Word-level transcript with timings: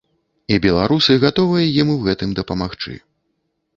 І 0.55 0.55
беларусы 0.63 1.17
гатовыя 1.25 1.67
ім 1.85 1.93
у 1.99 2.01
гэтым 2.07 2.29
дапамагчы. 2.41 2.99